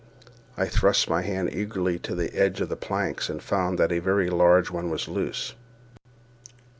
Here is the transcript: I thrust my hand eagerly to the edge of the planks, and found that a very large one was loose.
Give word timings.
I 0.57 0.65
thrust 0.65 1.11
my 1.11 1.21
hand 1.21 1.53
eagerly 1.53 1.99
to 1.99 2.15
the 2.15 2.33
edge 2.35 2.59
of 2.59 2.69
the 2.69 2.75
planks, 2.75 3.29
and 3.29 3.39
found 3.39 3.77
that 3.77 3.91
a 3.91 3.99
very 3.99 4.31
large 4.31 4.71
one 4.71 4.89
was 4.89 5.07
loose. 5.07 5.53